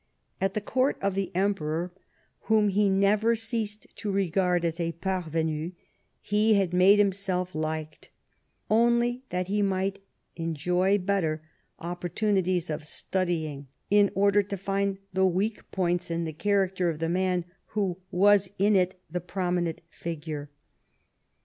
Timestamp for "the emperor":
1.13-1.91